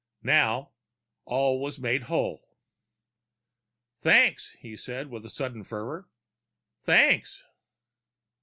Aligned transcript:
Now, 0.23 0.71
all 1.25 1.61
was 1.61 1.77
made 1.77 2.05
whole. 2.09 2.49
"Thanks," 3.99 4.49
he 4.57 4.75
said 4.75 5.11
with 5.11 5.29
sudden 5.29 5.63
fervor. 5.63 6.09
"Thanks!" 6.79 7.43